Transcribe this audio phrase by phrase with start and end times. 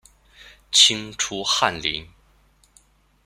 [0.71, 2.09] 清初翰林。